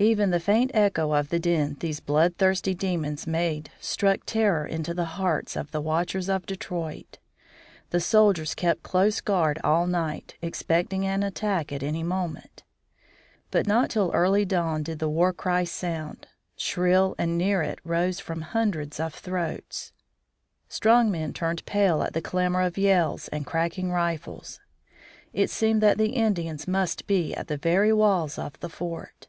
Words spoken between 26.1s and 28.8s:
Indians must be at the very walls of the